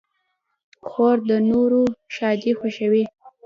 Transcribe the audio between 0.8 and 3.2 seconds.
خور د نورو ښادۍ خوښوي.